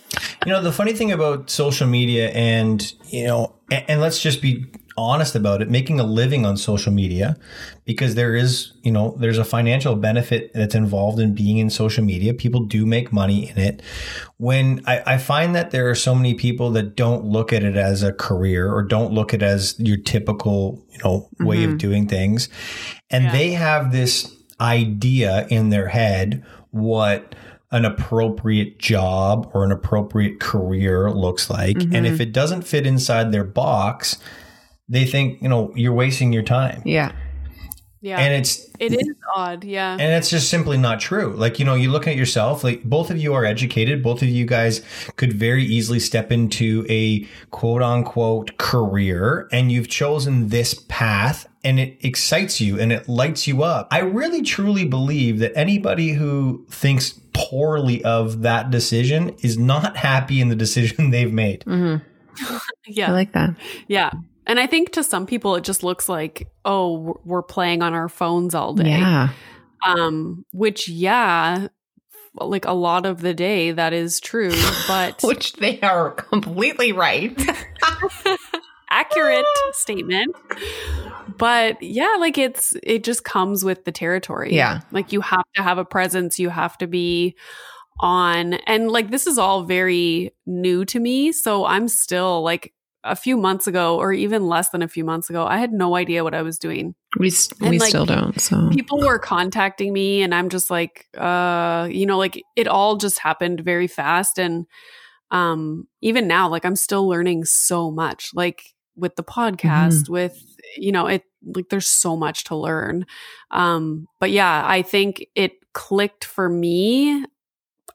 [0.46, 4.42] You know, the funny thing about social media and, you know, and, and let's just
[4.42, 4.66] be
[4.98, 7.38] honest about it, making a living on social media,
[7.84, 12.04] because there is, you know, there's a financial benefit that's involved in being in social
[12.04, 12.34] media.
[12.34, 13.82] People do make money in it.
[14.38, 17.76] When I, I find that there are so many people that don't look at it
[17.76, 21.72] as a career or don't look at it as your typical, you know, way of
[21.72, 21.78] mm-hmm.
[21.78, 22.50] doing things.
[23.10, 27.36] And they have this idea in their head what
[27.72, 31.76] an appropriate job or an appropriate career looks like.
[31.76, 32.22] And if mm-hmm.
[32.22, 34.18] it doesn't fit inside their box,
[34.90, 36.82] they think, you know, you're wasting your time.
[36.86, 37.12] Yeah.
[38.02, 38.20] Yeah.
[38.20, 39.64] And it's it is odd.
[39.64, 39.94] Yeah.
[39.94, 41.34] and it's just simply not true.
[41.36, 44.04] Like, you know, you look at yourself, like both of you are educated.
[44.04, 44.84] Both of you guys
[45.16, 51.80] could very easily step into a quote unquote career and you've chosen this path and
[51.80, 53.88] it excites you and it lights you up.
[53.90, 60.42] I really truly believe that anybody who thinks poorly of that decision is not happy
[60.42, 61.62] in the decision they've made.
[61.62, 62.58] Mm-hmm.
[62.86, 63.10] yeah.
[63.10, 63.56] I like that.
[63.88, 64.12] yeah.
[64.48, 68.10] And I think to some people it just looks like, oh, we're- playing on our
[68.10, 68.90] phones all day.
[68.90, 69.30] Yeah.
[69.86, 71.68] Um, which yeah,
[72.36, 74.54] like a lot of the day that is true,
[74.88, 77.40] but Which they are completely right.
[78.90, 80.36] accurate statement.
[81.38, 84.56] But yeah, like it's it just comes with the territory.
[84.56, 84.82] Yeah.
[84.92, 87.36] Like you have to have a presence, you have to be
[88.00, 92.74] on and like this is all very new to me, so I'm still like
[93.06, 95.96] a few months ago or even less than a few months ago, I had no
[95.96, 96.96] idea what I was doing.
[97.20, 97.32] we
[97.62, 98.40] And, we like, still don't.
[98.42, 102.98] So People were contacting me and I'm just like uh you know like it all
[102.98, 104.66] just happened very fast and
[105.32, 110.42] um even now like I'm still learning so much like with the podcast with
[110.76, 111.24] you know it
[111.56, 113.06] like there's so much to learn
[113.52, 117.24] um but yeah I think it clicked for me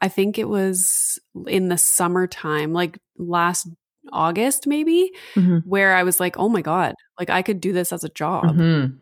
[0.01, 3.69] I think it was in the summertime like last
[4.13, 5.63] August maybe Mhm.
[5.67, 8.45] where I was like oh my god like I could do this as a job
[8.57, 8.97] Mhm.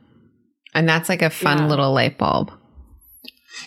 [0.75, 1.67] and that's like a fun Yeah.
[1.69, 2.51] little light bulb.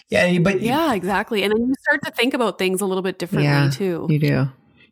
[0.10, 1.44] Yeah, but Yeah, exactly.
[1.44, 3.70] And then you start to think about things a little bit differently Yeah.
[3.70, 4.08] too.
[4.10, 4.48] You do.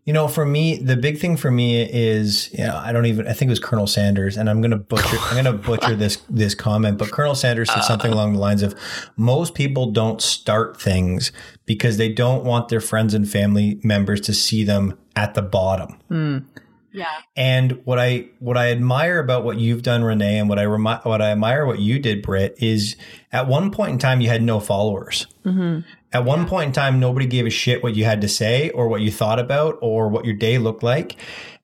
[0.05, 3.27] You know, for me, the big thing for me is, you know, I don't even.
[3.27, 5.17] I think it was Colonel Sanders, and I'm gonna butcher.
[5.21, 8.73] I'm gonna butcher this this comment, but Colonel Sanders said something along the lines of,
[9.17, 11.31] "Most people don't start things
[11.65, 15.99] because they don't want their friends and family members to see them at the bottom."
[16.07, 16.37] Hmm.
[16.91, 17.05] Yeah.
[17.35, 20.99] And what I what I admire about what you've done, Renee, and what I remi-
[21.03, 22.95] what I admire what you did, Britt, is
[23.31, 25.27] at one point in time you had no followers.
[25.45, 25.81] Mm-hmm.
[26.11, 28.87] At one point in time, nobody gave a shit what you had to say or
[28.87, 31.15] what you thought about or what your day looked like,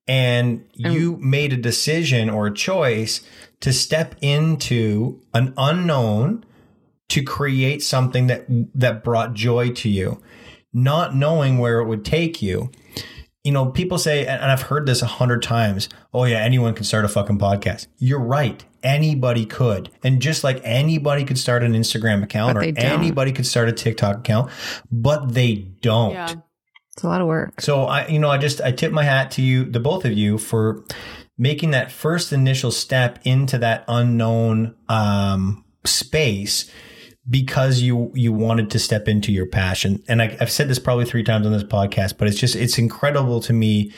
[0.08, 3.22] and you made a decision or a choice
[3.62, 6.46] to step into an unknown
[7.10, 10.22] to create something that that brought joy to you,
[10.74, 12.72] not knowing where it would take you
[13.46, 16.84] you know, people say, and I've heard this a hundred times, oh yeah, anyone can
[16.84, 17.86] start a fucking podcast.
[18.00, 18.66] You're right.
[18.82, 19.92] Anybody could.
[20.04, 22.80] And just like anybody could start an Instagram account or don't.
[22.80, 24.52] anybody could start a TikTok account,
[24.92, 26.14] but they don't.
[26.14, 26.34] Yeah.
[26.94, 27.62] It's a lot of work.
[27.62, 30.14] So I, you know, I just, I tip my hat to you, the both of
[30.14, 30.84] you for
[31.38, 36.72] making that first initial step into that unknown, um, space
[37.30, 40.04] because you you wanted to step into your passion.
[40.08, 42.78] And I, i've said this probably three times on this podcast but it's just it's
[42.78, 43.92] incredible to me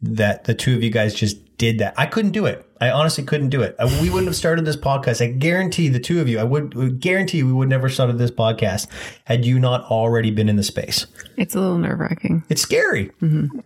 [0.00, 1.92] that the two of you guys just did that.
[1.96, 2.64] I couldn't do it.
[2.80, 3.74] I honestly couldn't do it.
[3.80, 5.20] I- we wouldn't have started this podcast.
[5.20, 8.30] I guarantee the two of you i would, would guarantee we would never started this
[8.30, 8.86] podcast
[9.24, 11.06] had you not already been in the space.
[11.36, 12.44] It's a little nerve wracking.
[12.48, 13.58] it's scary mm-hmm.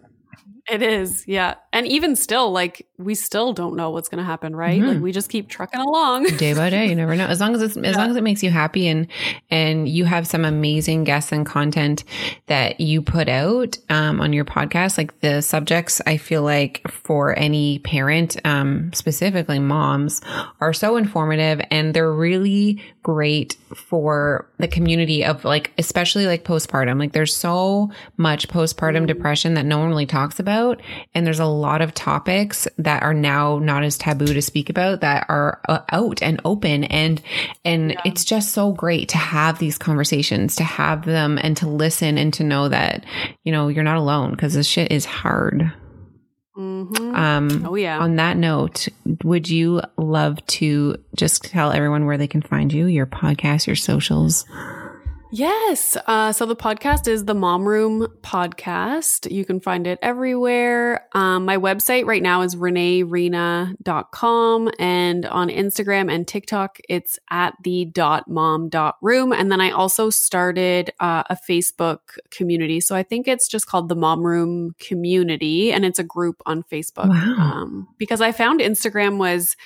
[0.70, 1.26] It is.
[1.26, 1.54] Yeah.
[1.72, 4.80] And even still, like, we still don't know what's going to happen, right?
[4.80, 4.88] Mm-hmm.
[4.88, 6.24] Like, we just keep trucking along.
[6.36, 8.42] day by day you never know as long as it's as long as it makes
[8.42, 9.06] you happy and
[9.50, 12.04] and you have some amazing guests and content
[12.46, 17.38] that you put out um, on your podcast like the subjects i feel like for
[17.38, 20.20] any parent um, specifically moms
[20.60, 26.98] are so informative and they're really great for the community of like especially like postpartum.
[26.98, 30.80] Like there's so much postpartum depression that no one really talks about
[31.14, 35.00] and there's a lot of topics that are now not as taboo to speak about
[35.00, 37.20] that are uh, out and open and
[37.64, 42.18] and it's just so great to have these conversations to have them and to listen
[42.18, 43.04] and to know that
[43.44, 45.72] you know you're not alone because this shit is hard
[46.54, 47.98] hmm um Oh, yeah.
[47.98, 48.88] on that note
[49.24, 53.76] would you love to just tell everyone where they can find you your podcast your
[53.76, 54.44] socials
[55.34, 55.96] Yes.
[56.06, 59.32] Uh, so the podcast is the Mom Room Podcast.
[59.32, 61.08] You can find it everywhere.
[61.14, 67.86] Um, my website right now is reneerenia.com and on Instagram and TikTok, it's at the
[67.86, 69.32] dot mom dot room.
[69.32, 72.80] And then I also started uh, a Facebook community.
[72.80, 76.62] So I think it's just called the Mom Room Community and it's a group on
[76.62, 77.08] Facebook.
[77.08, 77.36] Wow.
[77.38, 79.56] Um, because I found Instagram was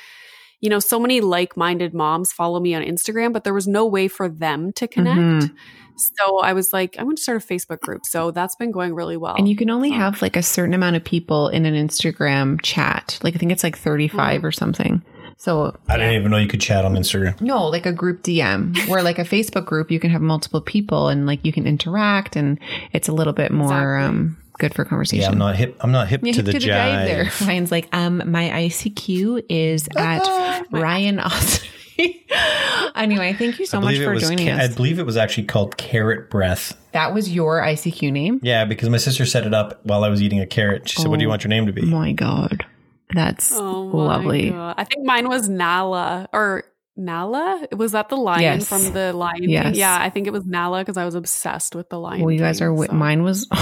[0.60, 3.86] you know, so many like minded moms follow me on Instagram, but there was no
[3.86, 5.18] way for them to connect.
[5.18, 5.54] Mhm.
[5.98, 8.04] So I was like, I'm going to start a Facebook group.
[8.04, 9.34] So that's been going really well.
[9.36, 12.60] and you can only So- have like a certain amount of people in an instagram
[12.62, 15.02] chat like i think it's like 35 or something
[15.38, 18.76] so i didn't even know you could chat on instagram No, like a group DM,
[18.88, 22.36] where like a Facebook group, you can have multiple people and like you can interact,
[22.36, 22.58] and
[22.92, 24.04] it's a little bit more Exactly.
[24.04, 25.22] um, good for conversation.
[25.22, 27.30] yeah i'm not hip i'm not hip Yeah, to hip the jive there.
[27.46, 30.26] Ryan's like, um, my ICQ is at
[30.70, 31.68] Ryan Austin.
[32.94, 34.22] anyway, thank you so much for was.
[34.22, 36.74] joining ca- I believe it was actually called carrot breath.
[36.92, 38.40] that was your ICQ name.
[38.42, 40.88] Yeah, because my sister set it up while I was eating a carrot.
[40.88, 42.66] She said, "What do you want your name to be?" My God,
[43.14, 44.50] that's Oh my lovely.
[44.50, 44.74] God.
[44.76, 46.64] I think mine was Nala or
[46.98, 47.66] Nala.
[47.72, 48.68] Was that the lion Yes.
[48.68, 49.50] from the Lion King?
[49.50, 49.76] Yes.
[49.76, 52.20] Yeah, I think it was Nala because I was obsessed with the lion.
[52.22, 52.70] Well, you guys King, are.
[52.72, 53.48] wi- so- Mine was.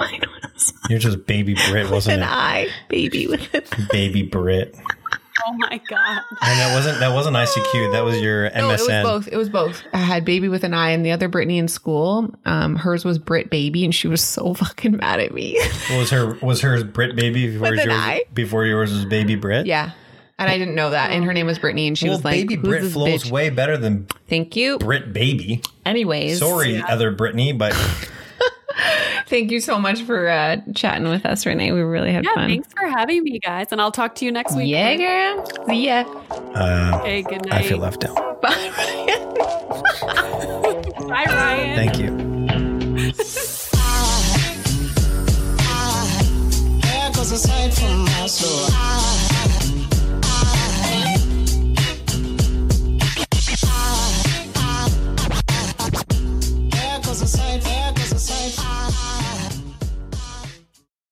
[0.00, 0.20] mine
[0.52, 2.26] was You're just baby Brit, wasn't an it?
[2.32, 3.72] eye baby with it.
[3.92, 4.74] Baby Brit.
[5.46, 6.22] Oh my god.
[6.42, 7.92] And that wasn't that wasn't ICQ.
[7.92, 9.02] That was your No, it was MSN.
[9.04, 9.28] both.
[9.28, 9.82] It was both.
[9.94, 12.34] I had baby with an eye, and the other Brittany in school.
[12.44, 15.58] Um, hers was Brit baby, and she was so fucking mad at me.
[15.92, 18.22] Was her was hers Brit baby before With an yours eye.
[18.34, 19.64] before yours was baby Brit?
[19.66, 19.92] yeah,
[20.38, 21.10] and I didn't know that.
[21.10, 23.24] And her name was Brittany, and she well, was like, baby "Who's Brit this flows
[23.24, 24.76] bitch?" way better than Thank you.
[24.78, 25.62] Brit baby.
[25.86, 27.72] Anyways, Sorry, other Brittany, but
[29.26, 31.72] Thank you so much for uh, chatting with us, Renee.
[31.72, 32.48] We really had yeah, fun.
[32.48, 33.68] Thanks for having me, guys.
[33.70, 34.68] And I'll talk to you next week.
[34.68, 35.46] Yeah, girl.
[35.66, 36.04] See ya.
[36.30, 37.64] Uh, okay, good night.
[37.64, 38.16] I feel left out.
[38.42, 39.24] Bye, Ryan.
[41.08, 41.76] Bye, Ryan.
[41.76, 42.30] Thank you.
[57.22, 57.99] aside,
[58.30, 59.09] say hi.